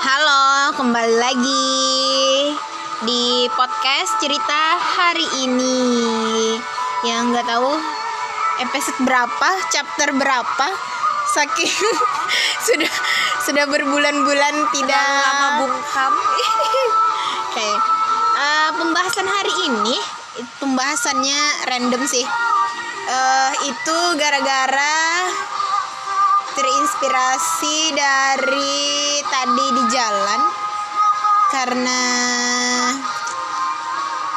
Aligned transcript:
Halo, 0.00 0.72
kembali 0.80 1.16
lagi 1.20 1.76
di 3.04 3.44
podcast 3.52 4.16
cerita 4.16 4.80
hari 4.80 5.28
ini. 5.44 5.76
Yang 7.04 7.36
nggak 7.36 7.44
tahu 7.44 7.68
episode 8.64 8.96
berapa, 9.04 9.48
chapter 9.68 10.16
berapa, 10.16 10.66
saking 11.36 11.68
sudah 12.72 12.94
sudah 13.44 13.64
berbulan-bulan 13.68 14.72
tidak 14.72 15.04
lama 15.04 15.68
bungkam 15.68 16.12
Oke, 17.52 17.68
Eh, 18.40 18.70
pembahasan 18.80 19.28
hari 19.28 19.52
ini 19.68 20.00
pembahasannya 20.64 21.68
random 21.68 22.08
sih. 22.08 22.24
Eh, 23.04 23.52
itu 23.68 23.98
gara-gara 24.16 25.28
terinspirasi 26.56 27.78
dari 27.94 28.80
tadi 29.26 29.66
di 29.76 29.84
jalan 29.92 30.40
karena 31.50 32.02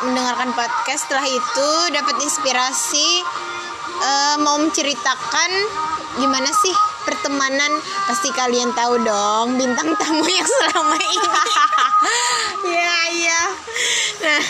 mendengarkan 0.04 0.52
podcast. 0.54 1.08
Setelah 1.08 1.26
itu 1.26 1.70
dapat 1.94 2.16
inspirasi 2.22 3.08
eh, 4.04 4.36
mau 4.44 4.60
menceritakan 4.60 5.52
gimana 6.20 6.50
sih 6.52 6.76
pertemanan. 7.08 7.72
Pasti 8.10 8.30
kalian 8.36 8.76
tahu 8.76 9.02
dong 9.02 9.58
bintang 9.58 9.96
tamu 9.98 10.26
yang 10.28 10.48
selama 10.48 10.98
ini. 11.00 11.30
Ya 12.64 13.00
ya. 13.16 13.42
Nah 14.24 14.44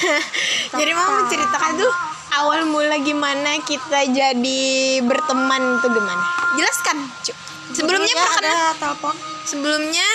jadi 0.74 0.92
mau 0.98 1.22
menceritakan 1.22 1.78
tuh 1.78 1.94
awal 2.34 2.66
mula 2.66 2.98
gimana 3.02 3.62
kita 3.62 4.10
jadi 4.10 4.62
berteman 5.06 5.82
tuh 5.82 5.90
gimana? 5.94 6.24
Jelaskan 6.58 6.98
Cuk. 7.22 7.43
Sebelumnya 7.74 8.14
perkenal 8.14 8.40
ada 8.40 8.56
telepon. 8.76 9.14
sebelumnya 9.44 10.10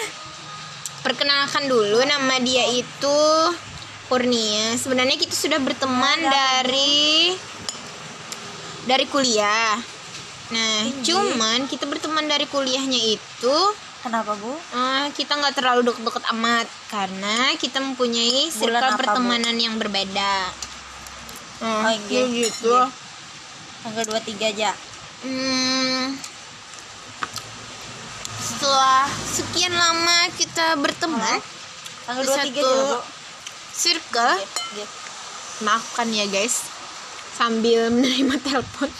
perkenalkan 1.00 1.64
dulu 1.66 1.98
nama 2.02 2.34
dia 2.38 2.64
itu 2.68 3.20
Kurnia. 4.06 4.72
Sebenarnya 4.74 5.14
kita 5.14 5.36
sudah 5.36 5.60
berteman 5.60 6.16
dari 6.18 7.36
dari 8.84 9.04
kuliah. 9.04 9.76
Nah 10.48 10.80
cuman 11.02 11.68
kita 11.68 11.84
berteman 11.84 12.24
dari 12.24 12.48
kuliahnya 12.48 12.96
itu 12.96 13.56
kenapa 14.00 14.32
bu? 14.32 14.56
eh, 14.56 15.12
kita 15.12 15.36
nggak 15.36 15.54
terlalu 15.54 15.84
deket-deket 15.84 16.24
amat 16.32 16.64
karena 16.88 17.52
kita 17.54 17.78
mempunyai 17.78 18.48
circle 18.48 18.80
apa, 18.80 18.90
Bu? 18.90 18.98
pertemanan 18.98 19.52
yang 19.54 19.76
berbeda. 19.76 20.48
Oh, 21.58 21.68
Nah, 21.84 21.92
iya. 21.92 22.00
kayak 22.00 22.28
gitu 22.32 22.72
Iya. 22.72 22.88
tanggal 23.84 24.04
23 24.08 24.46
aja. 24.48 24.70
Hmm, 25.20 26.16
setelah 28.38 29.02
sekian 29.26 29.70
lama 29.70 30.18
kita 30.34 30.76
berteman 30.76 31.38
tanggal 32.04 32.22
Di 32.22 32.28
23 32.28 32.32
satu- 32.32 32.48
aja 32.48 32.62
bu 32.62 32.98
circle. 33.70 34.34
Iya. 34.74 34.86
maafkan 35.60 36.08
ya 36.08 36.26
guys. 36.26 36.66
Sambil 37.32 37.86
menerima 37.88 38.34
telepon. 38.44 38.90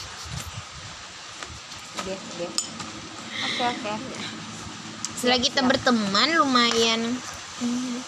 Iya, 2.01 2.15
iya. 2.15 2.49
oke 3.41 3.65
oke. 3.69 3.93
Setelah 5.13 5.39
kita 5.41 5.61
berteman 5.63 6.29
lumayan 6.37 7.03
hmm, 7.59 7.99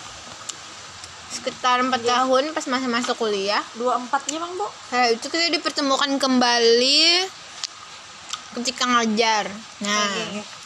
sekitar 1.28 1.82
empat 1.82 2.02
tahun 2.02 2.54
pas 2.54 2.66
masa 2.66 2.86
masuk 2.86 3.18
kuliah. 3.18 3.62
24 3.74 4.30
nya 4.30 4.38
bang 4.38 4.52
bu 4.52 4.66
Nah, 4.90 5.04
itu 5.08 5.26
kita 5.26 5.50
dipertemukan 5.50 6.10
kembali 6.16 7.26
ketika 8.54 8.86
ngajar. 8.86 9.50
Nah. 9.80 10.59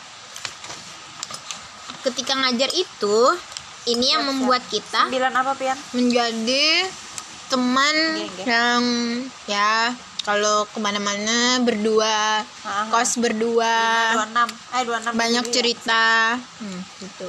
Ketika 2.05 2.37
ngajar 2.37 2.71
itu 2.71 3.17
ini 3.87 4.13
yang 4.13 4.25
membuat 4.25 4.61
kita 4.67 5.09
sembilan 5.09 5.33
apa 5.35 5.53
pian? 5.55 5.77
menjadi 5.93 6.89
teman 7.47 7.97
Iya, 8.15 8.27
iya. 8.27 8.45
yang 8.47 8.83
ya 9.45 9.75
kalau 10.20 10.64
ke 10.64 10.79
mana-mana 10.79 11.61
berdua 11.61 12.41
Ah, 12.64 12.89
kos 12.89 13.20
berdua 13.20 14.17
26 14.17 14.48
eh 14.73 14.83
26 14.83 15.13
banyak 15.13 15.45
dulu 15.45 15.48
ya. 15.48 15.55
cerita. 15.55 16.05
Hmm, 16.61 16.81
gitu. 16.98 17.29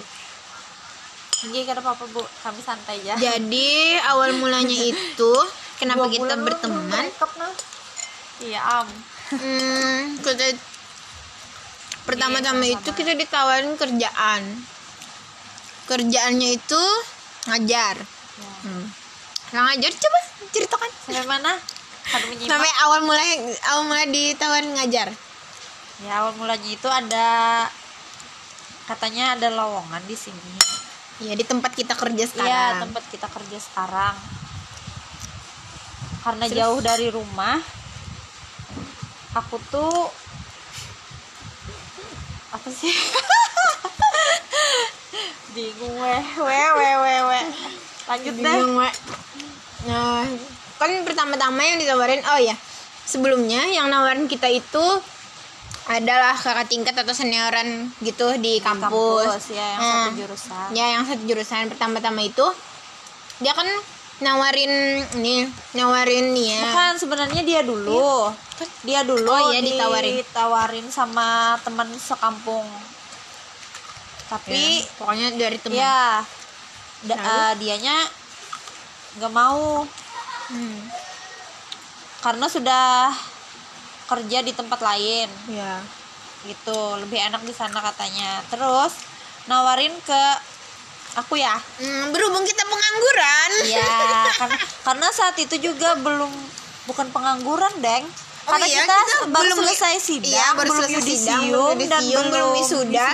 Iya, 1.45 1.61
kata 1.67 1.81
papa 1.83 2.07
bu. 2.07 2.23
Kami 2.23 2.61
santai 2.63 3.03
ya. 3.03 3.15
Jadi 3.15 3.99
awal 4.01 4.39
mulanya 4.39 4.71
itu 4.91 5.33
kenapa 5.75 6.07
kita 6.07 6.39
berteman? 6.39 7.05
iya 8.39 8.59
am. 8.63 8.87
Hmm, 9.35 9.99
kita 10.23 10.55
pertama-tama 12.05 12.65
itu 12.69 12.89
kita 12.93 13.17
ditawarin 13.17 13.75
kerjaan. 13.75 14.41
Kerjaannya 15.85 16.49
itu 16.57 16.81
ngajar. 17.49 17.95
Ya. 18.01 18.51
hmm. 18.65 18.85
Nah, 19.53 19.61
ngajar 19.69 19.91
coba 19.93 20.19
ceritakan. 20.49 20.89
Sampai 21.05 21.25
mana? 21.25 21.53
Sampai 22.45 22.71
awal 22.85 23.01
mulai 23.01 23.29
awal 23.73 23.83
mulai 23.89 24.05
ditawarin 24.09 24.73
ngajar. 24.77 25.09
Ya 26.05 26.21
awal 26.21 26.37
mulanya 26.37 26.69
itu 26.69 26.89
ada 26.89 27.29
katanya 28.85 29.33
ada 29.33 29.49
lowongan 29.49 30.03
di 30.05 30.13
sini. 30.13 30.53
Ya 31.23 31.33
di 31.33 31.41
tempat 31.47 31.73
kita 31.73 31.95
kerja 31.97 32.27
Iya 32.27 32.29
sekarang. 32.29 32.81
tempat 32.89 33.03
kita 33.09 33.27
kerja 33.31 33.57
sekarang. 33.57 34.15
Karena 36.21 36.45
Terus? 36.49 36.57
jauh 36.57 36.79
dari 36.81 37.07
rumah 37.09 37.57
aku 39.35 39.59
tuh 39.67 39.91
apa 42.55 42.69
sih 42.69 42.89
bingung 45.53 45.95
weh 45.95 46.23
weh 46.37 46.67
weh 46.73 46.95
weh 46.97 47.19
weh 47.25 47.45
lanjut 48.05 48.33
deh 48.33 48.43
Bingung, 48.43 48.75
Wak. 48.77 48.93
Nah, 49.85 50.25
kan 50.77 50.91
pertama-tama 51.01 51.57
yang 51.59 51.77
ditawarin, 51.77 52.21
oh 52.23 52.37
ya, 52.37 52.53
sebelumnya 53.01 53.65
yang 53.65 53.87
nawarin 53.87 54.25
kita 54.25 54.45
itu 54.45 54.85
adalah 55.85 56.33
kakak 56.33 56.65
tingkat 56.67 56.93
atau 56.95 57.13
senioran 57.13 57.89
gitu 57.99 58.33
di 58.37 58.57
kampus. 58.57 59.49
ya 59.49 59.61
yang 59.67 59.79
Hmm. 59.79 59.93
satu 60.03 60.11
jurusan 60.17 60.67
Ya, 60.73 60.85
yang 60.91 61.03
satu 61.03 61.21
jurusan 61.23 61.69
pertama-tama 61.69 62.21
itu 62.21 62.45
dia 63.37 63.53
kan 63.53 63.65
nawarin 64.17 64.71
ini, 65.13 65.43
nawarin 65.71 66.31
nih 66.31 66.47
ya. 66.49 66.61
bukan 66.65 66.93
sebenarnya 66.95 67.41
dia 67.41 67.61
dulu 67.61 68.31
dia 68.81 69.03
dulu 69.03 69.27
Oh, 69.27 69.51
iya, 69.51 69.59
ditawarin. 69.59 70.15
ditawarin 70.17 70.87
sama 70.87 71.27
teman 71.61 71.91
sekampung 71.93 72.63
tapi 74.25 74.81
Ya, 74.81 74.89
pokoknya 74.95 75.27
dari 75.35 75.57
teman. 75.59 75.75
ya 75.75 76.23
da- 77.03 77.19
eh, 77.19 77.53
dianya 77.57 78.07
nggak 79.15 79.31
mau 79.31 79.83
Hmm. 80.45 80.79
karena 82.21 82.45
sudah 82.45 83.11
kerja 84.05 84.39
di 84.39 84.51
tempat 84.51 84.79
lain 84.79 85.27
Ya. 85.47 85.81
gitu 86.43 86.77
lebih 86.95 87.17
enak 87.19 87.41
di 87.41 87.51
sana 87.51 87.81
katanya 87.81 88.39
terus 88.47 88.93
nawarin 89.45 89.93
ke 89.99 90.23
aku 91.15 91.35
ya 91.35 91.55
Hmm, 91.75 92.11
berhubung 92.11 92.43
kita 92.43 92.63
pengangguran. 92.63 93.49
ya 93.65 93.87
karena 94.39 94.57
karena 94.81 95.07
saat 95.09 95.35
itu 95.37 95.55
juga 95.57 95.95
belum 95.95 96.31
bukan 96.85 97.07
pengangguran 97.09 97.73
deng 97.77 98.05
Oh 98.45 98.53
karena 98.53 98.67
iya, 98.67 98.77
kita, 98.79 98.93
kita 98.93 99.17
baru 99.25 99.41
belum- 99.41 99.57
selesai 99.59 99.95
sidang 99.97 100.29
iya, 100.29 100.47
baru 100.53 100.69
belum 100.69 100.77
selesai 100.77 100.93
yudisium, 100.93 101.17
sidang, 101.17 101.43
belum 101.49 101.77
dan 101.81 102.03
belum 102.29 102.49
wisuda. 102.53 103.07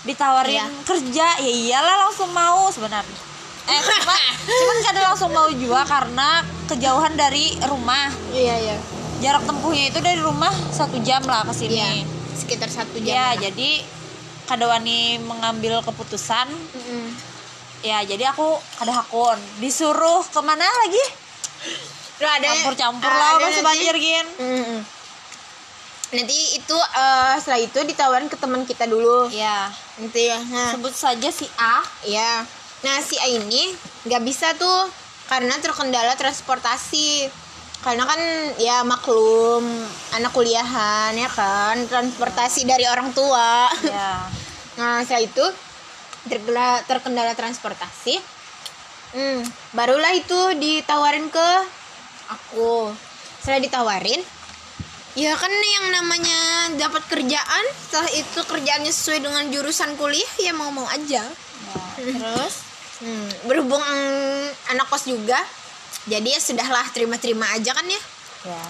ditawarin 0.00 0.54
Iya. 0.54 0.66
kerja 0.84 1.26
ya 1.38 1.52
iyalah 1.58 1.96
langsung 2.00 2.30
mau 2.30 2.70
sebenarnya 2.70 3.18
eh 3.66 3.80
cuma 3.98 4.14
cuman 4.46 4.76
kadang 4.80 5.04
langsung 5.06 5.30
mau 5.30 5.50
juga 5.50 5.82
karena 5.84 6.40
kejauhan 6.66 7.12
dari 7.12 7.58
rumah 7.62 8.08
Iya, 8.30 8.54
iya. 8.62 8.76
jarak 9.18 9.42
tempuhnya 9.42 9.90
itu 9.90 9.98
dari 9.98 10.16
rumah 10.18 10.48
satu 10.70 10.96
jam 11.00 11.20
lah 11.22 11.42
ke 11.42 11.52
sini 11.52 11.76
Iya. 11.76 12.06
Sekitar 12.32 12.70
satu 12.70 12.96
jam. 12.96 13.10
ya 13.10 13.26
jadi 13.42 13.82
kadawani 14.48 15.00
mengambil 15.20 15.78
keputusan 15.80 16.48
Mm-mm. 16.48 17.06
ya 17.80 18.00
jadi 18.02 18.32
aku 18.32 18.48
kada 18.74 18.96
hakun 18.96 19.36
disuruh 19.58 20.24
ke 20.24 20.40
mana 20.40 20.64
lagi 20.64 21.04
Lo 22.18 22.26
ada 22.26 22.50
campur-campur 22.50 23.06
lah 23.06 23.38
nanti- 23.38 23.62
banjir 23.62 23.94
gin. 23.94 24.26
Nanti 26.08 26.38
itu 26.56 26.74
eh, 26.74 27.34
setelah 27.36 27.60
itu 27.60 27.78
ditawarin 27.84 28.26
ke 28.26 28.34
teman 28.34 28.64
kita 28.64 28.86
dulu. 28.86 29.28
ya 29.28 29.68
Nanti 29.94 30.26
ya. 30.26 30.38
Nah, 30.40 30.72
sebut 30.72 30.90
saja 30.90 31.28
si 31.28 31.46
A 31.54 31.78
ya. 32.02 32.42
Nah, 32.80 32.96
si 32.98 33.14
A 33.14 33.26
ini 33.28 33.70
nggak 34.02 34.22
bisa 34.24 34.50
tuh 34.56 34.88
karena 35.28 35.54
terkendala 35.58 36.16
transportasi. 36.16 37.28
Karena 37.78 38.04
kan 38.04 38.20
ya 38.58 38.82
maklum 38.82 39.62
anak 40.14 40.34
kuliahan 40.34 41.14
ya 41.14 41.30
kan, 41.30 41.86
transportasi 41.86 42.66
dari 42.66 42.84
orang 42.90 43.14
tua. 43.14 43.70
ya 43.84 44.26
Nah, 44.78 45.02
setelah 45.02 45.26
itu 45.26 45.44
terkendala, 46.30 46.86
terkendala 46.86 47.32
transportasi. 47.34 48.22
Hmm, 49.10 49.42
barulah 49.74 50.14
itu 50.14 50.38
ditawarin 50.54 51.26
ke 51.26 51.48
aku. 52.30 52.94
Setelah 53.42 53.58
ditawarin, 53.58 54.22
ya 55.18 55.34
kan 55.34 55.50
yang 55.50 55.86
namanya 55.90 56.40
dapat 56.78 57.02
kerjaan 57.10 57.64
setelah 57.90 58.10
itu 58.14 58.40
kerjaannya 58.46 58.92
sesuai 58.94 59.18
dengan 59.18 59.44
jurusan 59.50 59.98
kuliah 59.98 60.32
ya 60.38 60.54
mau 60.54 60.70
mau 60.70 60.86
aja 60.86 61.26
Ya, 61.26 61.82
terus 61.98 62.54
Hmm, 62.98 63.30
berhubung 63.46 63.78
anak 64.74 64.90
kos 64.90 65.06
juga 65.06 65.38
jadi 66.08 66.28
ya 66.36 66.40
sudahlah 66.40 66.86
terima-terima 66.90 67.44
aja 67.52 67.76
kan 67.76 67.84
ya. 67.84 68.00
Ya. 68.48 68.62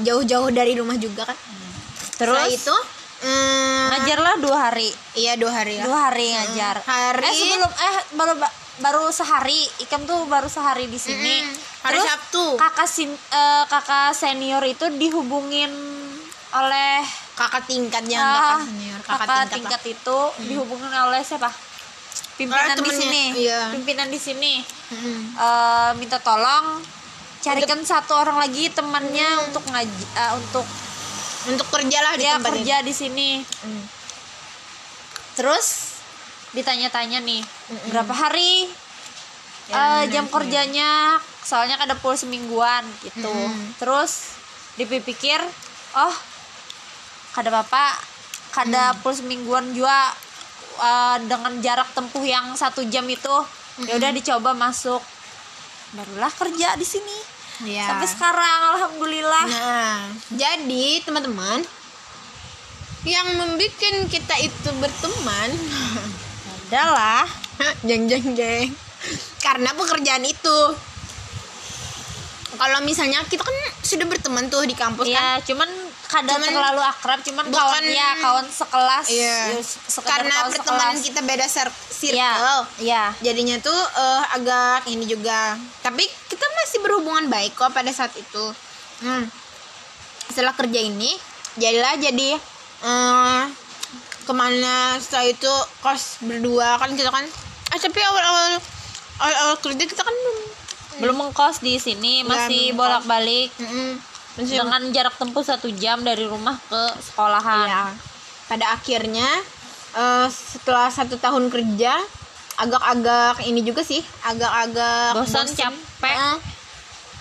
Jauh-jauh 0.00 0.50
dari 0.50 0.74
rumah 0.74 0.96
juga 0.96 1.28
kan. 1.28 1.36
Setelah 1.36 2.48
terus 2.48 2.62
itu 2.62 2.76
mm, 3.22 3.82
ngajarlah 3.92 4.34
dua 4.40 4.56
hari. 4.70 4.90
Iya 5.14 5.36
dua 5.36 5.52
hari 5.52 5.78
lah. 5.78 5.86
Dua 5.86 5.98
hari 6.10 6.26
ngajar. 6.32 6.76
Hari- 6.82 7.26
eh 7.28 7.34
sebelum 7.36 7.70
eh 7.70 7.96
baru 8.16 8.32
baru 8.80 9.04
sehari. 9.12 9.60
Ikam 9.84 10.08
tuh 10.08 10.24
baru 10.26 10.48
sehari 10.48 10.88
di 10.88 10.98
sini. 10.98 11.44
Mm-mm. 11.44 11.84
Hari 11.84 12.00
terus 12.00 12.08
Sabtu. 12.08 12.44
kakak 12.56 12.88
sin 12.88 13.10
eh, 13.12 13.64
kakak 13.68 14.16
senior 14.16 14.64
itu 14.64 14.88
dihubungin 14.96 15.70
oleh 16.54 17.02
kakak 17.34 17.66
tingkatnya 17.66 18.22
ah, 18.22 18.30
kakak 18.30 18.58
senior 18.70 19.00
kakak, 19.02 19.18
kakak 19.18 19.26
tingkat, 19.26 19.50
tingkat 19.58 19.80
lah. 19.82 19.94
itu 19.98 20.18
dihubungin 20.46 20.92
oleh 20.94 21.20
siapa 21.20 21.50
pimpinan 22.34 22.78
di 22.78 22.90
sini. 22.90 23.22
Iya. 23.46 23.60
pimpinan 23.70 24.08
di 24.10 24.20
sini. 24.20 24.54
Mm-mm. 24.94 25.18
eh, 25.38 25.90
minta 25.98 26.18
tolong 26.20 26.82
carikan 27.40 27.80
satu 27.84 28.16
orang 28.16 28.40
lagi 28.40 28.72
temannya 28.72 29.48
untuk 29.48 29.64
ngaji 29.68 30.04
eh, 30.16 30.32
untuk 30.38 30.66
untuk 31.44 31.66
kerja 31.68 31.98
lah 32.00 32.14
di 32.16 32.24
tempat 32.24 32.52
kerja 32.56 32.76
di 32.80 32.94
sini. 32.94 33.30
Mm. 33.44 33.84
terus 35.34 35.98
ditanya-tanya 36.54 37.18
nih 37.18 37.42
berapa 37.90 38.14
hari 38.14 38.70
Ya, 39.64 40.04
benar 40.04 40.12
jam 40.12 40.24
sih. 40.28 40.32
kerjanya? 40.36 40.90
Soalnya 41.40 41.80
ada 41.80 41.96
full 41.96 42.12
semingguan 42.16 42.84
gitu. 43.00 43.32
Mm-mm. 43.32 43.72
terus 43.80 44.36
dipikir 44.76 45.40
oh 45.96 46.14
kada 47.32 47.50
apa 47.50 47.96
kada 48.54 48.94
full 49.02 49.14
semingguan 49.16 49.74
juga 49.74 50.12
eh, 50.80 51.16
dengan 51.26 51.52
jarak 51.62 51.90
tempuh 51.94 52.24
yang 52.24 52.54
satu 52.58 52.82
jam 52.90 53.06
itu 53.06 53.34
ya 53.86 53.98
udah 53.98 54.10
dicoba 54.14 54.54
masuk. 54.54 55.02
Barulah 55.94 56.32
kerja 56.34 56.74
di 56.74 56.86
sini. 56.86 57.34
Iya. 57.62 57.86
sampai 57.86 58.08
sekarang 58.10 58.60
alhamdulillah. 58.74 59.46
Nah, 59.46 60.10
jadi 60.34 60.98
teman-teman 61.06 61.62
yang 63.06 63.26
membuat 63.38 63.78
kita 64.10 64.34
itu 64.42 64.68
berteman 64.82 65.54
adalah 66.66 67.22
jeng 67.86 68.10
jeng 68.10 68.34
jeng. 68.34 68.74
Karena 69.38 69.70
pekerjaan 69.76 70.24
itu. 70.26 70.58
Kalau 72.54 72.78
misalnya 72.86 73.22
kita 73.26 73.42
kan 73.46 73.56
sudah 73.82 74.06
berteman 74.06 74.50
tuh 74.50 74.66
di 74.66 74.74
kampus 74.74 75.10
kan. 75.10 75.14
ya 75.14 75.28
cuman 75.42 75.68
kadang 76.14 76.38
Cuman- 76.38 76.54
terlalu 76.54 76.82
akrab 76.84 77.18
cuman 77.20 77.44
Bukan- 77.44 77.58
kawan 77.58 77.84
ya 77.84 78.10
kawan 78.16 78.46
sekelas 78.46 79.06
Iya. 79.08 79.38
ya, 79.50 79.60
karena 80.00 80.34
kawan 80.36 80.52
pertemanan 80.54 80.94
sekelas. 80.94 81.06
kita 81.10 81.20
beda 81.22 81.46
cir- 81.46 81.78
circle 81.90 82.14
ya 82.14 82.62
ya 82.80 83.04
jadinya 83.20 83.56
tuh 83.58 83.74
eh, 83.74 84.22
agak 84.32 84.86
ini 84.86 85.04
juga 85.04 85.58
tapi 85.80 86.06
kita 86.28 86.46
masih 86.54 86.78
berhubungan 86.80 87.26
baik 87.26 87.52
kok 87.52 87.70
pada 87.70 87.90
saat 87.90 88.14
itu 88.14 88.44
hmm. 89.02 89.26
setelah 90.28 90.54
kerja 90.54 90.80
ini 90.80 91.10
jadilah 91.56 91.98
jadi 91.98 92.38
eh, 92.80 93.42
ke 94.22 94.32
mana 94.32 94.96
setelah 94.96 95.26
itu 95.26 95.52
kos 95.80 96.22
berdua 96.22 96.78
kan 96.78 96.94
kita 96.94 97.10
kan 97.10 97.26
ah 97.68 97.78
tapi 97.78 97.98
awal 98.00 98.22
awal 98.22 98.44
awal, 99.18 99.34
awal 99.42 99.56
kerja 99.58 99.82
kita 99.82 100.00
kan 100.00 100.14
belum 100.94 101.16
mengkos 101.18 101.58
di 101.58 101.74
sini 101.76 102.22
masih 102.22 102.70
mengkos. 102.70 102.78
bolak 102.78 103.04
balik 103.04 103.50
mm, 103.58 104.13
masih 104.34 104.58
dengan 104.66 104.82
jarak 104.90 105.14
tempuh 105.14 105.44
satu 105.46 105.70
jam 105.70 106.02
dari 106.02 106.26
rumah 106.26 106.58
ke 106.66 106.82
sekolahan. 107.02 107.66
Iya. 107.70 107.84
pada 108.44 108.76
akhirnya 108.76 109.28
eh, 109.96 110.28
setelah 110.28 110.92
satu 110.92 111.16
tahun 111.16 111.48
kerja 111.48 111.96
agak-agak 112.60 113.42
ini 113.48 113.64
juga 113.64 113.82
sih 113.82 114.02
agak-agak 114.22 115.16
Bosan, 115.16 115.48
capek. 115.48 116.16
Eh, 116.18 116.36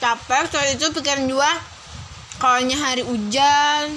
capek 0.04 0.44
soal 0.52 0.68
itu 0.76 0.92
pikiran 0.94 1.26
juga 1.26 1.50
kalaunya 2.38 2.76
hari 2.76 3.08
hujan 3.08 3.88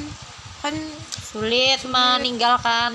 kan 0.62 0.74
sulit 1.10 1.82
meninggalkan 1.84 2.94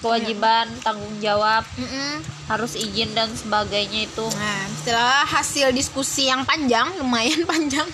kewajiban 0.00 0.66
tanggung 0.82 1.16
jawab 1.22 1.62
mm-mm. 1.78 2.22
harus 2.50 2.74
izin 2.74 3.12
dan 3.14 3.30
sebagainya 3.32 4.08
itu. 4.10 4.26
Nah 4.34 4.62
setelah 4.82 5.22
hasil 5.26 5.70
diskusi 5.76 6.32
yang 6.32 6.42
panjang 6.48 6.86
lumayan 6.98 7.44
panjang. 7.50 7.86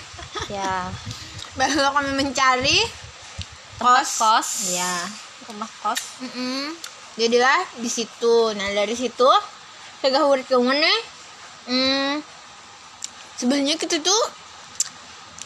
Ya 0.49 0.89
baru 1.53 1.89
kami 1.91 2.11
mencari 2.15 2.79
tempat 3.75 4.05
Kos. 4.05 4.11
kos. 4.17 4.49
Ya 4.71 4.93
rumah 5.43 5.69
kos. 5.81 6.01
Mm-mm. 6.23 6.71
jadilah 7.13 7.61
di 7.77 7.87
situ. 7.87 8.35
Nah 8.53 8.69
dari 8.71 8.93
situ 8.93 9.27
tegah 9.99 10.23
urit 10.23 10.47
nih 10.49 10.99
hmm, 11.65 12.13
sebenarnya 13.35 13.75
kita 13.75 13.99
tuh 13.99 14.23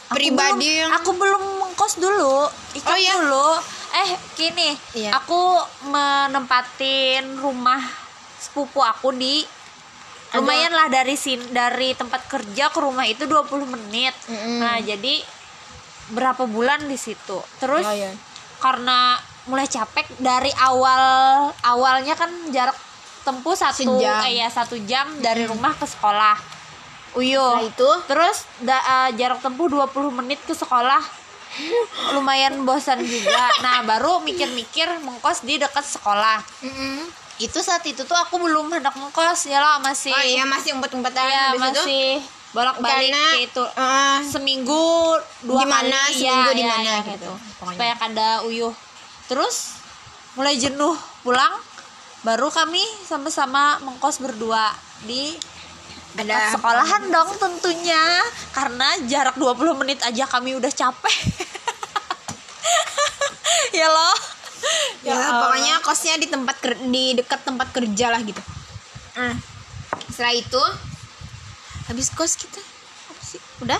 Aku 0.08 0.16
pribadi 0.16 0.64
belum- 0.66 0.80
yang 0.80 0.92
aku 0.94 1.12
belum 1.14 1.44
mengkos 1.62 2.00
dulu. 2.00 2.48
Ikut 2.74 2.88
Oh, 2.88 2.96
iya? 2.96 3.14
dulu. 3.18 3.50
Eh 3.90 4.10
gini. 4.34 4.70
Iya. 4.96 5.12
aku 5.14 5.60
menempatin 5.84 7.36
rumah 7.36 7.82
sepupu 8.38 8.80
aku 8.80 9.12
di 9.12 9.44
lumayan 10.30 10.70
lah 10.70 10.88
dari 10.88 11.16
sin 11.16 11.40
dari 11.50 11.92
tempat 11.92 12.28
kerja 12.28 12.68
ke 12.68 12.78
rumah 12.78 13.04
itu 13.04 13.24
20 13.24 13.48
menit. 13.66 14.14
Mm-mm. 14.28 14.60
nah 14.60 14.78
jadi 14.78 15.20
berapa 16.10 16.44
bulan 16.46 16.86
di 16.86 16.96
situ 16.96 17.38
terus 17.58 17.82
Oh, 17.82 17.92
iya. 17.92 18.12
karena 18.58 19.16
mulai 19.44 19.66
capek 19.66 20.08
dari 20.18 20.52
awal 20.58 21.04
awalnya 21.62 22.14
kan 22.14 22.28
jarak 22.50 22.76
tempuh 23.22 23.54
satu 23.54 23.84
Sejam. 23.98 24.20
eh, 24.24 24.38
ya 24.38 24.48
satu 24.48 24.76
jam 24.82 25.08
dari 25.20 25.44
rumah 25.44 25.72
ke 25.72 25.84
sekolah 25.84 26.36
Uyuh 27.14 27.40
Setelah 27.56 27.66
itu 27.66 27.90
Terus 28.06 28.38
da- 28.60 28.86
eh, 28.86 29.10
jarak 29.16 29.40
tempuh 29.40 29.68
20 29.68 29.88
menit 30.14 30.40
ke 30.42 30.54
sekolah 30.54 31.00
lumayan 32.14 32.62
bosan 32.62 33.02
juga. 33.02 33.50
Nah, 33.60 33.82
baru 33.82 34.20
mikir-mikir 34.20 34.86
mengkos 35.00 35.42
di 35.42 35.58
dekat 35.58 35.82
sekolah. 35.82 36.44
mm-mm. 36.62 37.08
Itu 37.38 37.58
saat 37.60 37.82
itu 37.84 38.02
tuh 38.02 38.14
aku 38.16 38.38
belum 38.38 38.70
hendak 38.70 38.94
mengkos 38.94 39.46
ya 39.46 39.58
lah 39.58 39.78
masih 39.78 40.10
oh 40.10 40.22
iya 40.22 40.44
masih 40.44 40.74
empat-empatan 40.74 41.24
ya, 41.24 41.44
itu 41.48 41.58
masih 41.60 42.06
bolak-balik 42.58 43.14
karena 43.14 43.24
kayak 43.30 43.46
itu. 43.46 43.64
eh, 43.70 44.18
Seminggu 44.26 44.82
dua 45.46 45.62
Gimana, 45.62 46.00
kali 46.10 46.18
seminggu 46.18 46.50
ya, 46.50 46.52
di 46.52 46.60
ya, 46.60 46.68
mana 46.68 46.84
ya, 46.84 46.98
gitu, 46.98 47.10
gitu. 47.14 47.32
pokoknya. 47.62 47.78
Supaya 47.78 47.94
kada 47.96 48.30
uyuh. 48.44 48.74
Terus 49.28 49.56
mulai 50.34 50.56
jenuh 50.56 50.96
pulang 51.22 51.54
baru 52.22 52.50
kami 52.50 52.82
sama-sama 53.04 53.78
mengkos 53.80 54.18
berdua 54.18 54.74
di 55.04 55.38
ada 56.18 56.50
sekolahan 56.50 57.08
dong 57.08 57.30
tentunya 57.38 58.26
karena 58.50 58.98
jarak 59.06 59.38
20 59.38 59.78
menit 59.78 60.02
aja 60.02 60.26
kami 60.26 60.54
udah 60.54 60.68
capek 60.68 61.14
ya 63.78 63.88
loh 63.88 64.16
ya, 65.02 65.14
Allah. 65.14 65.46
pokoknya 65.46 65.74
kosnya 65.82 66.18
di 66.18 66.26
tempat 66.26 66.58
di 66.90 67.14
dekat 67.14 67.46
tempat 67.46 67.70
kerja 67.70 68.10
lah 68.10 68.22
gitu 68.22 68.42
Nah, 69.14 69.34
setelah 70.10 70.34
itu 70.34 70.62
habis 71.88 72.08
kos 72.10 72.36
kita? 72.36 72.60
Apa 73.08 73.22
sih? 73.22 73.42
Udah? 73.60 73.80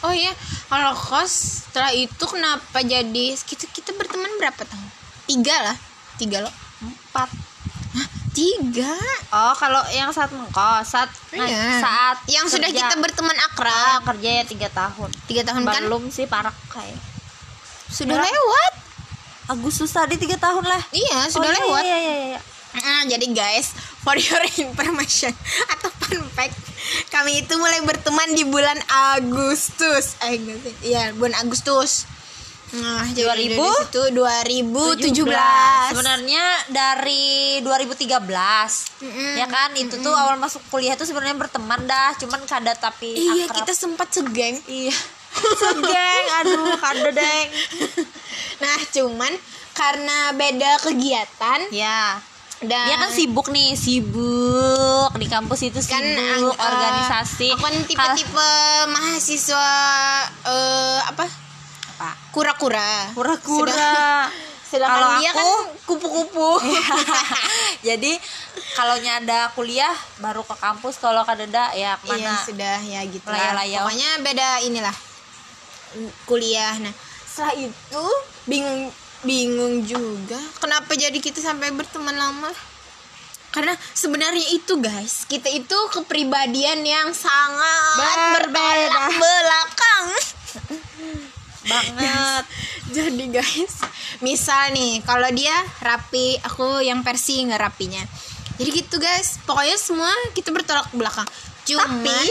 Oh 0.00 0.14
iya 0.14 0.30
kalau 0.66 0.94
kos 0.94 1.30
setelah 1.66 1.90
itu 1.90 2.22
kenapa 2.22 2.78
jadi 2.80 3.34
kita 3.34 3.66
kita 3.66 3.90
berteman 3.92 4.30
berapa 4.36 4.62
tahun? 4.62 4.88
Tiga 5.26 5.56
lah. 5.60 5.76
Tiga 6.16 6.38
loh. 6.40 6.54
Empat. 6.80 7.26
Hah, 7.88 8.06
tiga? 8.30 8.94
Oh 9.28 9.54
kalau 9.54 9.82
yang 9.90 10.08
saat 10.08 10.30
mengkos 10.30 10.86
saat 10.86 11.10
nah, 11.32 11.42
Iya. 11.42 11.82
saat 11.82 12.18
yang 12.26 12.46
sudah 12.46 12.70
kerja. 12.70 12.86
kita 12.86 12.94
berteman 12.96 13.34
Ah, 13.34 13.46
akrab 13.48 14.00
kerja 14.06 14.30
ya 14.38 14.44
tiga 14.46 14.68
tahun. 14.68 15.10
Tiga 15.26 15.42
tahun 15.42 15.62
kan? 15.64 15.82
Belum 15.82 16.06
sih 16.08 16.24
parak 16.24 16.54
kayak. 16.68 16.94
Sudah 17.88 18.14
Belum. 18.14 18.22
lewat. 18.24 18.72
Agustus 19.48 19.90
tadi 19.90 20.14
tiga 20.14 20.36
tahun 20.36 20.62
lah. 20.62 20.82
Iya 20.90 21.26
sudah 21.26 21.48
Oh, 21.48 21.50
iya, 21.50 21.62
lewat. 21.64 21.82
iya, 21.82 21.98
iya, 21.98 22.14
iya. 22.30 22.40
Nah, 22.68 23.02
jadi 23.08 23.26
guys, 23.32 23.72
for 24.08 24.16
your 24.16 24.40
information 24.64 25.36
atau 25.76 25.92
fun 26.00 26.24
fact, 26.32 26.56
kami 27.12 27.44
itu 27.44 27.52
mulai 27.60 27.84
berteman 27.84 28.32
di 28.32 28.48
bulan 28.48 28.80
Agustus. 29.12 30.16
Eh. 30.24 30.40
Iya, 30.80 31.12
bulan 31.12 31.36
Agustus. 31.44 32.08
Nah, 32.68 33.04
jadi 33.16 33.48
2000? 33.48 33.56
dari 33.56 33.68
situ 33.84 34.02
2017. 35.12 35.92
Sebenarnya 35.92 36.44
dari 36.72 37.60
2013. 37.64 39.04
Mm-mm. 39.04 39.32
Ya 39.40 39.46
kan, 39.48 39.72
itu 39.76 40.00
tuh 40.00 40.12
awal 40.12 40.36
masuk 40.40 40.60
kuliah 40.72 40.96
tuh 40.96 41.08
sebenarnya 41.08 41.36
berteman 41.36 41.84
dah, 41.84 42.16
cuman 42.16 42.40
kada 42.48 42.72
tapi 42.76 43.12
Iya, 43.12 43.48
akrab. 43.48 43.56
kita 43.64 43.72
sempat 43.76 44.08
segeng. 44.12 44.56
Iya. 44.64 44.96
Segeng, 45.60 46.24
aduh, 46.40 46.80
kada 46.80 47.12
deng. 47.12 47.48
Nah, 48.64 48.80
cuman 48.90 49.32
karena 49.70 50.34
beda 50.34 50.82
kegiatan 50.82 51.70
Ya. 51.70 52.18
Dan 52.58 52.90
Dia 52.90 52.96
kan 52.98 53.10
sibuk 53.14 53.54
nih, 53.54 53.78
sibuk 53.78 55.14
di 55.14 55.30
kampus 55.30 55.62
itu 55.62 55.78
kan 55.86 56.02
sibuk 56.02 56.58
eh, 56.58 56.66
organisasi. 56.66 57.48
aku 57.54 57.62
kan 57.62 57.74
tipe-tipe 57.86 58.50
mahasiswa 58.90 59.70
eh, 60.42 60.98
apa? 61.06 61.24
Apa? 61.98 62.10
Kura-kura. 62.34 63.14
Kura-kura. 63.14 64.26
Sedangkan 64.68 64.90
Kalau 64.90 65.08
dia 65.22 65.30
aku- 65.30 65.38
kan 65.38 65.50
kupu-kupu. 65.86 66.50
Jadi 67.88 68.18
kalau 68.74 68.98
ada 68.98 69.54
kuliah 69.54 69.94
baru 70.18 70.42
ke 70.42 70.54
kampus. 70.58 70.98
Kalau 70.98 71.22
kadeda 71.22 71.70
ya 71.78 71.94
iya 71.94 72.02
ke 72.02 72.06
mana 72.10 72.42
sudah 72.42 72.78
ya 72.82 73.00
gitu 73.06 73.26
lah. 73.30 73.54
Pokoknya 73.86 74.10
beda 74.26 74.48
inilah 74.66 74.96
kuliah. 76.26 76.74
Nah 76.82 76.92
setelah 77.22 77.54
itu 77.54 78.04
bingung 78.50 78.90
bingung 79.26 79.82
juga 79.82 80.38
kenapa 80.62 80.94
jadi 80.94 81.16
kita 81.18 81.42
sampai 81.42 81.74
berteman 81.74 82.14
lama? 82.14 82.50
Karena 83.48 83.72
sebenarnya 83.96 84.44
itu 84.54 84.78
guys 84.78 85.24
kita 85.26 85.48
itu 85.50 85.78
kepribadian 85.90 86.84
yang 86.84 87.10
sangat 87.10 88.18
Berbeda. 88.38 89.08
belakang. 89.16 90.06
Banget. 91.68 92.44
Jadi 92.96 93.24
guys 93.28 93.74
misal 94.24 94.72
nih 94.72 95.04
kalau 95.04 95.28
dia 95.32 95.54
rapi 95.84 96.40
aku 96.40 96.80
yang 96.80 97.04
versi 97.04 97.44
nggak 97.44 97.60
rapinya 97.60 98.00
jadi 98.58 98.70
gitu 98.74 98.98
guys 98.98 99.38
pokoknya 99.46 99.78
semua 99.78 100.10
kita 100.34 100.50
bertolak 100.50 100.90
belakang. 100.90 101.28
Cuman 101.62 102.26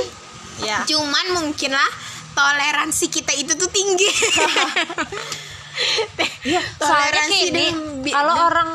ya. 0.60 0.84
cuman 0.84 1.26
mungkin 1.40 1.72
lah 1.72 1.92
toleransi 2.36 3.08
kita 3.10 3.34
itu 3.34 3.56
tuh 3.58 3.70
tinggi 3.72 4.06
Iya, 6.48 6.62
soalnya 6.80 7.28
Toleransi 7.28 7.40
gini, 7.52 7.68
kalau 8.10 8.36
orang 8.48 8.70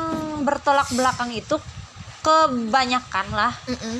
bertolak 0.45 0.87
belakang 0.93 1.33
itu 1.33 1.57
kebanyakan 2.21 3.27
lah. 3.33 3.53
Mm-mm. 3.67 3.97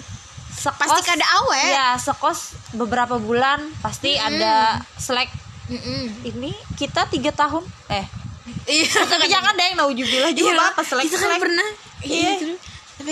sekos, 0.54 0.86
pasti 0.86 1.02
kada 1.10 1.26
awet 1.44 1.74
ya 1.74 1.98
sekos 1.98 2.54
beberapa 2.78 3.18
bulan 3.18 3.60
pasti 3.82 4.16
ada 4.16 4.78
selek 5.02 5.28
Mm-mm. 5.68 6.30
ini 6.30 6.54
kita 6.78 7.10
tiga 7.10 7.34
tahun 7.34 7.66
eh. 7.90 8.06
Iya. 8.70 8.88
Jangan 9.28 9.56
deh 9.56 9.66
yang 9.72 9.78
naujubillah 9.80 10.32
juga 10.36 10.54
Iya, 10.56 10.72
apa 10.72 10.82
selek 10.86 11.04
kita 11.10 11.16
kan 11.18 11.26
selek 11.26 11.42
pernah. 11.42 11.70
Iya. 12.04 12.32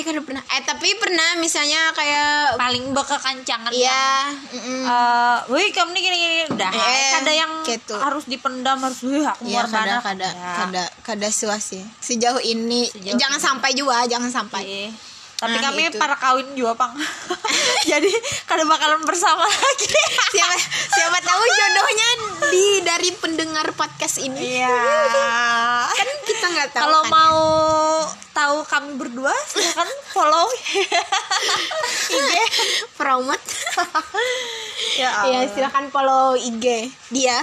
Tapi 0.02 0.10
kan 0.10 0.26
pernah 0.26 0.42
eh 0.44 0.62
tapi 0.64 0.88
pernah 0.98 1.30
misalnya 1.38 1.94
kayak 1.94 2.58
paling 2.58 2.90
bekekancangan 2.90 3.70
iya 3.70 4.34
mm-mm. 4.34 4.82
eh 4.84 5.38
wih 5.48 5.70
kamu 5.70 5.94
nih 5.94 6.02
gini 6.02 6.18
gini 6.18 6.36
udah 6.50 6.72
Eh, 6.72 7.12
ada 7.16 7.30
yang 7.30 7.52
gitu. 7.62 7.94
harus 7.94 8.26
dipendam 8.26 8.82
harus 8.82 8.98
wih 9.04 9.22
aku 9.22 9.46
Iya 9.46 9.62
mau 9.64 9.70
kada 9.72 10.02
kada 10.02 10.26
Ya. 10.28 10.54
kada 10.58 10.84
kada 11.04 11.28
suas 11.30 11.62
ya 11.70 11.86
sejauh 12.00 12.42
ini 12.42 12.90
Sejauh 12.90 13.14
jangan 13.16 13.38
ini. 13.38 13.46
sampai 13.46 13.70
juga 13.72 14.02
jangan 14.06 14.34
sampai 14.34 14.64
Iya. 14.64 14.90
Tapi 15.38 15.54
Nah, 15.54 15.62
kami 15.64 15.82
itu. 15.84 15.98
para 15.98 16.14
kawin 16.14 16.54
juga 16.54 16.78
pang. 16.78 16.94
Jadi 17.90 18.14
kada 18.46 18.62
bakalan 18.62 19.02
bersama 19.02 19.42
lagi. 19.42 19.90
siapa 20.34 20.54
siapa 20.88 21.18
tahu 21.20 21.42
jodohnya 21.42 22.10
di 22.48 22.66
dari 22.82 23.10
pendengar 23.12 23.66
podcast 23.72 24.18
ini 24.18 24.38
Iya. 24.38 24.70
kan 25.98 26.10
kita 26.24 26.46
nggak 26.48 26.70
tahu 26.72 26.82
Kalau 26.84 27.02
kan, 27.02 27.10
mau 27.10 27.42
tahu 28.32 28.64
kami 28.64 28.96
berdua 28.96 29.36
silakan 29.48 29.90
follow 30.12 30.48
IG. 30.60 30.88
ya. 32.36 32.46
promote 32.96 33.44
Ya. 35.00 35.10
ya 35.28 35.40
silakan 35.52 35.92
follow 35.92 36.36
IG 36.36 36.92
dia 37.12 37.38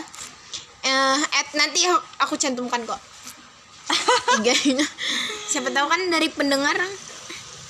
eh 0.84 1.18
at 1.20 1.48
nanti 1.56 1.84
aku 2.22 2.36
cantumkan 2.40 2.84
kok 2.88 3.00
IG-nya 4.40 4.84
siapa 5.48 5.72
tahu 5.72 5.88
kan 5.88 6.00
dari 6.12 6.28
pendengar 6.28 6.76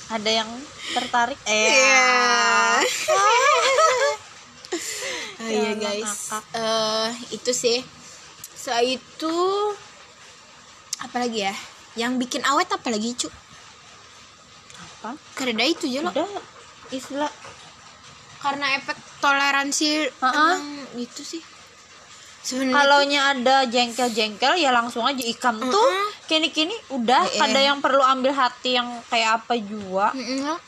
Ada 0.09 0.41
yang 0.41 0.49
tertarik? 0.97 1.37
Iya. 1.45 2.81
Oh, 5.37 5.45
iya 5.45 5.69
Ya, 5.69 5.71
guys. 5.77 6.33
Eh 6.49 7.09
itu 7.29 7.51
sih. 7.53 7.85
Setelah 8.57 8.81
itu 8.89 9.35
apa 10.97 11.15
lagi 11.21 11.45
ya? 11.45 11.53
Yang 11.93 12.11
bikin 12.19 12.41
awet 12.43 12.67
apa 12.67 12.87
lagi 12.87 13.15
cu? 13.15 13.29
Apa? 14.99 15.15
Karena 15.33 15.63
itu 15.63 15.87
aja. 15.87 16.05
Udah 16.05 16.27
istilah 16.89 17.31
Karena 18.39 18.71
efek 18.73 18.95
toleransi 19.19 20.07
Ha-ha. 20.15 20.31
emang 20.55 20.63
itu 20.95 21.21
sih. 21.21 21.43
Sebenarnya 22.39 22.71
Kalaunya 22.73 23.21
ada 23.29 23.55
jengkel-jengkel 23.65 24.55
ya 24.55 24.71
langsung 24.71 25.03
aja 25.03 25.19
ikam 25.19 25.59
tuh 25.59 25.67
Mm-mm. 25.67 26.07
kini-kini 26.25 26.71
udah 26.89 27.27
Iya. 27.27 27.39
ada 27.43 27.59
yang 27.61 27.77
perlu 27.77 27.99
ambil 27.99 28.31
hati 28.31 28.73
yang 28.73 28.87
kayak 29.05 29.43
apa 29.43 29.59
juga. 29.59 30.15
Mm-mm 30.15 30.47
lah. 30.47 30.59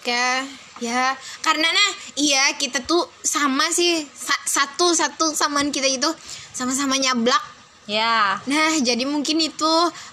Kayak 0.00 0.46
ya 0.78 1.12
karena 1.40 1.68
nah 1.68 1.90
iya 2.14 2.54
kita 2.54 2.80
tuh 2.80 3.04
sama 3.20 3.68
sih 3.68 4.00
Sa- 4.08 4.40
satu 4.46 4.94
satu 4.94 5.34
samaan 5.34 5.68
kita 5.68 5.84
itu 5.84 6.08
sama-sama 6.54 6.96
nyablak 6.96 7.42
Ya. 7.90 8.38
Nah, 8.46 8.70
jadi 8.78 9.02
mungkin 9.02 9.42
itu 9.42 9.72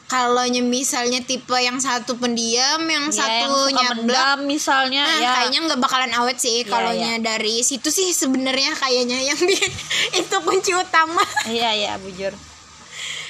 kalau 0.10 0.42
misalnya 0.66 1.22
tipe 1.22 1.54
yang 1.54 1.78
satu 1.78 2.18
pendiam, 2.18 2.82
yang 2.90 3.14
Ya, 3.14 3.22
satu 3.22 3.70
nyablak, 3.70 4.42
misalnya 4.42 5.06
nah 5.06 5.20
ya. 5.22 5.32
kayaknya 5.38 5.60
nggak 5.70 5.82
bakalan 5.86 6.10
awet 6.18 6.42
sih 6.42 6.66
Iya, 6.66 6.72
kalaunya 6.74 7.22
dari 7.22 7.62
situ 7.62 7.94
sih 7.94 8.10
sebenarnya 8.18 8.74
kayaknya 8.74 9.22
yang 9.30 9.38
bikin 9.38 9.70
itu 10.26 10.36
kunci 10.42 10.74
utama. 10.74 11.22
Iya 11.46 11.70
iya 11.78 11.94
bujur. 12.02 12.34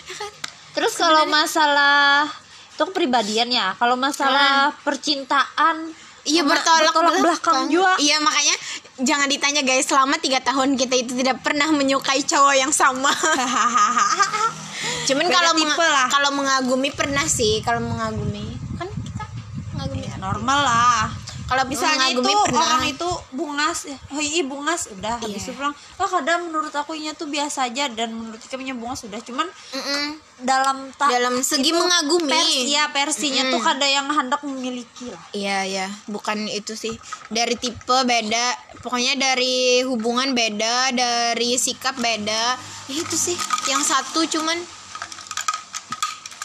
Ya 0.07 0.13
kan? 0.15 0.31
Terus 0.79 0.95
kalau 0.95 1.27
masalah 1.27 2.31
itu 2.71 2.83
kepribadian 2.87 3.51
ya. 3.51 3.75
Kalau 3.75 3.99
masalah 3.99 4.71
percintaan 4.87 5.91
Iya 6.27 6.43
sama 6.43 6.59
bertolak, 6.59 6.91
belakang 6.91 7.23
belakang 7.23 7.59
juga. 7.71 7.95
Iya 7.99 8.19
makanya 8.19 8.55
jangan 9.01 9.29
ditanya 9.29 9.61
guys 9.61 9.85
selama 9.85 10.17
tiga 10.17 10.41
tahun 10.41 10.73
kita 10.77 10.95
itu 10.97 11.11
tidak 11.17 11.41
pernah 11.45 11.69
menyukai 11.69 12.21
cowok 12.25 12.55
yang 12.57 12.73
sama. 12.73 13.09
Cuman 15.07 15.25
kalau 15.29 15.53
menga- 15.57 16.09
kalau 16.09 16.29
mengagumi 16.33 16.89
pernah 16.93 17.25
sih 17.25 17.61
kalau 17.65 17.81
mengagumi 17.81 18.57
kan 18.77 18.87
kita 18.89 19.25
mengagumi. 19.73 20.05
Ya, 20.05 20.15
normal 20.21 20.59
lah. 20.61 21.01
Kalau 21.47 21.63
Misalnya 21.63 22.11
itu 22.11 22.19
pernah. 22.19 22.59
orang 22.59 22.83
itu 22.85 23.07
bungas, 23.31 23.87
ya, 23.87 23.95
oh 24.11 24.19
iya 24.19 24.43
bungas, 24.43 24.91
udah 24.91 25.15
habis 25.15 25.39
Iya. 25.39 25.47
itu 25.47 25.51
pulang. 25.55 25.71
Oh 25.95 26.03
kadang 26.05 26.51
menurut 26.51 26.69
aku 26.69 26.91
nya 26.93 27.15
tuh 27.15 27.25
biasa 27.25 27.71
aja 27.71 27.87
dan 27.87 28.11
menurut 28.11 28.35
kami 28.41 28.67
bungas 28.71 29.07
sudah. 29.07 29.15
Cuman 29.23 29.47
Mm-mm. 29.47 30.19
dalam 30.37 30.91
ta- 30.93 31.07
dalam 31.07 31.39
segi 31.39 31.71
itu 31.71 31.79
mengagumi. 31.79 32.27
Versi, 32.27 32.67
ya 32.67 32.91
versinya 32.91 33.47
tuh 33.47 33.63
kada 33.63 33.87
yang 33.87 34.05
hendak 34.05 34.43
memiliki 34.43 35.07
lah. 35.07 35.23
Iya 35.31 35.59
ya, 35.63 35.87
bukan 36.05 36.45
itu 36.45 36.75
sih. 36.75 36.99
Dari 37.27 37.55
tipe 37.55 37.95
beda, 37.97 38.45
pokoknya 38.83 39.15
dari 39.15 39.81
hubungan 39.81 40.35
beda, 40.35 40.91
dari 40.91 41.55
sikap 41.55 41.95
beda. 41.95 42.59
Ya 42.85 42.95
itu 42.97 43.15
sih. 43.15 43.39
Yang 43.65 43.87
satu 43.87 44.27
cuman 44.29 44.59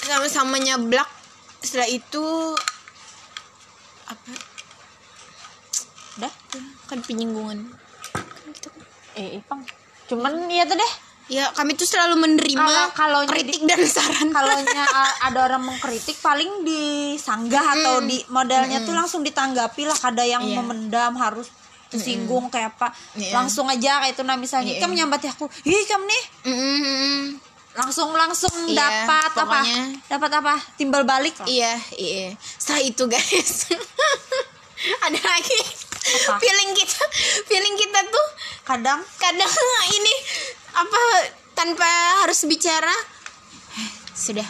sama-sama 0.00 0.56
nyablak. 0.56 1.11
Setelah 1.59 1.87
itu 1.88 2.54
apa? 4.04 4.30
Udah. 6.14 6.33
Kan 6.85 6.99
penyinggungan. 7.00 7.59
Kan 8.12 8.49
gitu. 8.50 8.69
Eh, 9.14 9.38
eh, 9.38 9.42
Pang. 9.42 9.62
Cuman 10.04 10.47
ya 10.47 10.64
tuh 10.64 10.75
deh. 10.75 10.92
Ya, 11.31 11.49
kami 11.49 11.73
tuh 11.73 11.87
selalu 11.87 12.19
menerima 12.19 12.92
Kalau- 12.92 13.25
kritik 13.25 13.62
dan 13.64 13.78
saran. 13.87 14.28
kalau 14.28 14.52
ada 15.23 15.38
orang 15.40 15.62
mengkritik 15.62 16.19
paling 16.19 16.50
disanggah 16.62 17.62
atau 17.73 18.02
di 18.02 18.21
modelnya 18.26 18.83
tuh 18.83 18.92
langsung 18.92 19.23
ditanggapi 19.23 19.87
lah 19.87 19.95
kada 19.95 20.26
yang 20.26 20.42
Iya. 20.42 20.61
memendam 20.61 21.14
harus 21.14 21.49
tersinggung 21.88 22.50
kayak 22.50 22.75
apa 22.75 22.90
Iya. 23.14 23.33
langsung 23.35 23.64
aja 23.64 24.02
kayak 24.02 24.12
itu 24.12 24.23
nah 24.23 24.35
misalnya 24.35 24.75
Iya. 24.75 24.81
kamu 24.81 24.92
nyambati 24.95 25.26
aku 25.28 25.47
ih 25.62 25.85
kamu 25.87 26.04
nih 26.04 26.23
Mm-mm. 26.49 27.16
langsung 27.73 28.11
langsung 28.12 28.52
Iya, 28.66 28.76
dapat 29.07 29.33
apa 29.38 29.61
dapat 30.11 30.31
apa 30.35 30.54
timbal 30.75 31.07
balik 31.07 31.38
Iya, 31.47 31.78
iya. 31.95 32.35
Setelah 32.59 32.83
itu 32.83 33.02
guys, 33.07 33.71
ada 35.07 35.21
lagi 35.23 35.59
Apa? 36.14 36.35
feeling 36.38 36.71
kita, 36.73 37.02
feeling 37.45 37.75
kita 37.75 38.00
tuh 38.07 38.26
kadang 38.62 39.00
kadang 39.16 39.49
ini 39.92 40.14
apa 40.73 41.00
tanpa 41.52 41.88
harus 42.21 42.45
bicara 42.45 42.92
eh, 43.75 43.88
sudah 44.11 44.47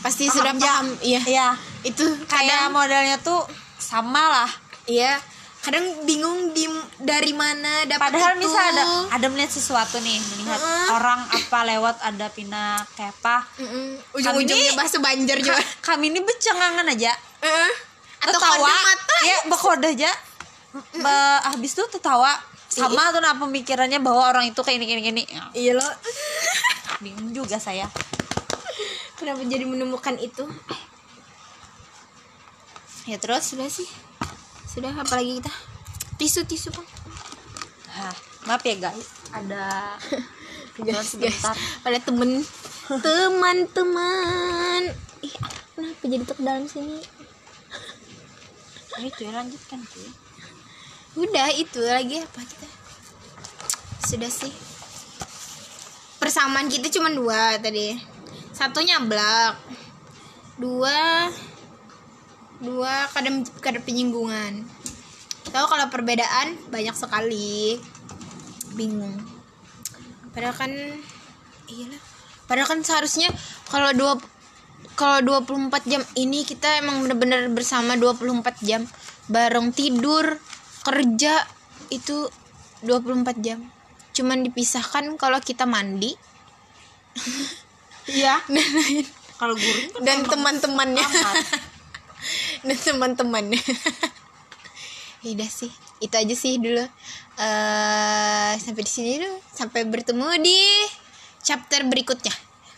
pasti 0.00 0.24
Paham 0.24 0.36
sudah 0.36 0.52
ya? 0.52 0.60
paham. 0.62 0.86
Iya, 1.00 1.20
ya 1.26 1.48
itu 1.82 2.00
kayak 2.24 2.66
kadang 2.66 2.72
modelnya 2.72 3.16
tuh 3.18 3.44
sama 3.76 4.18
lah 4.26 4.50
iya 4.86 5.20
kadang 5.58 5.82
bingung 6.02 6.52
di 6.52 6.62
dari 6.96 7.32
mana 7.32 7.82
dapat 7.84 8.08
padahal 8.08 8.34
itu. 8.34 8.46
misal 8.46 8.62
ada 8.64 8.84
ada 9.10 9.26
melihat 9.26 9.50
sesuatu 9.50 9.98
nih 9.98 10.14
melihat 10.14 10.56
Heeh. 10.56 10.86
orang 10.92 11.20
apa 11.26 11.58
lewat 11.66 11.96
ada 12.00 12.26
pina 12.28 12.64
kayak 12.94 13.10
apa 13.16 13.42
Mm-mm. 13.58 13.98
ujung-ujungnya 14.12 14.72
bahasa 14.74 14.96
Banjar 14.96 15.36
juga. 15.36 15.58
Ka- 15.58 15.92
kami 15.92 16.08
ini 16.08 16.20
becengangan 16.20 16.86
aja 16.86 17.12
Heeh. 17.40 17.72
Atau 18.18 18.38
tertawa 18.38 18.62
kode 18.62 18.72
mata. 18.80 19.16
ya 19.22 19.36
bekode 19.44 19.86
aja 19.88 20.10
habis 21.42 21.72
itu 21.72 21.84
tertawa 21.88 22.32
sama 22.66 23.08
tuh 23.10 23.20
nah 23.20 23.36
pemikirannya 23.36 24.00
bahwa 24.00 24.28
orang 24.28 24.50
itu 24.50 24.60
kayak 24.60 24.80
ini 24.80 24.86
gini 24.86 25.02
gini 25.02 25.22
Ya, 25.28 25.42
Iya 25.52 25.72
loh. 25.78 25.92
bingung 27.04 27.32
juga 27.32 27.56
saya 27.56 27.86
Kenapa 29.16 29.40
jadi 29.42 29.64
menemukan 29.64 30.12
itu? 30.20 30.44
Ya 33.04 33.16
terus 33.16 33.48
sudah 33.48 33.64
sih. 33.64 33.88
Sudah 34.68 34.92
apa 34.92 35.16
lagi 35.16 35.40
kita? 35.40 35.48
Tisu 36.20 36.44
tisu. 36.44 36.68
Hah, 37.88 38.12
maaf 38.44 38.60
ya 38.60 38.76
guys 38.76 39.08
ada 39.32 39.96
Guys, 40.76 41.16
sebentar. 41.16 41.56
pada 41.80 41.96
temen 41.96 42.44
teman-teman 43.00 44.92
ih 45.18 45.34
kenapa 45.72 46.04
jadi 46.04 46.22
ke 46.22 46.42
dalam 46.44 46.64
sini 46.68 47.00
Ayo 48.96 49.08
cuy 49.12 49.28
lanjutkan 49.28 49.80
cuy. 49.82 50.08
Udah 51.16 51.48
itu 51.56 51.80
lagi 51.80 52.20
apa 52.20 52.40
kita? 52.44 52.68
Sudah 54.04 54.30
sih. 54.30 54.52
Persamaan 56.20 56.68
kita 56.68 56.92
cuma 56.92 57.08
dua 57.08 57.56
tadi. 57.56 57.96
Satu 58.52 58.84
nyablak 58.84 59.56
dua 60.56 61.28
dua 62.60 63.08
kadang 63.12 63.44
kadang 63.64 63.84
penyinggungan. 63.84 64.64
Tahu 65.48 65.66
kalau 65.66 65.86
perbedaan 65.88 66.56
banyak 66.68 66.92
sekali. 66.92 67.80
Bingung. 68.76 69.16
Padahal 70.36 70.52
kan 70.52 70.72
iyalah. 71.72 72.02
Padahal 72.44 72.68
kan 72.68 72.80
seharusnya 72.84 73.32
kalau 73.72 73.90
dua 73.96 74.20
kalau 74.96 75.20
24 75.20 75.92
jam 75.92 76.00
ini 76.16 76.48
kita 76.48 76.80
emang 76.80 77.04
bener-bener 77.04 77.52
bersama 77.52 78.00
24 78.00 78.64
jam 78.64 78.88
bareng 79.28 79.68
tidur 79.76 80.40
kerja 80.86 81.42
itu 81.90 82.30
24 82.86 83.42
jam. 83.42 83.58
Cuman 84.14 84.46
dipisahkan 84.46 85.18
kalau 85.18 85.42
kita 85.42 85.66
mandi. 85.66 86.14
Iya. 88.06 88.38
Kalau 89.36 89.52
guring 89.52 89.92
kan 89.92 90.00
dan 90.00 90.18
teman-temannya. 90.24 91.06
dan 92.66 92.78
teman-temannya. 92.78 93.62
Ya 95.24 95.34
udah 95.34 95.50
sih 95.50 95.72
itu 95.98 96.14
aja 96.14 96.34
sih 96.38 96.54
dulu. 96.54 96.86
Eh 97.40 98.52
sampai 98.62 98.82
di 98.86 98.92
sini 98.92 99.18
dulu. 99.18 99.42
Sampai 99.50 99.82
bertemu 99.82 100.38
di 100.38 100.60
chapter 101.42 101.82
berikutnya. 101.82 102.30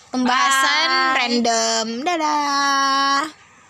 Pembahasan 0.09 0.89
Bye. 0.89 1.15
random. 1.19 1.87
Dadah 2.09 3.48